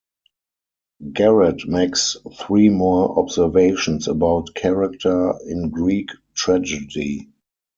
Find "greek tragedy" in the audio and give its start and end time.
5.69-7.29